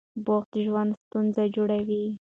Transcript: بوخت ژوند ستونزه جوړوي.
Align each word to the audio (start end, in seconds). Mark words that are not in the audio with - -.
بوخت 0.25 0.51
ژوند 0.65 0.91
ستونزه 1.03 1.43
جوړوي. 1.55 2.05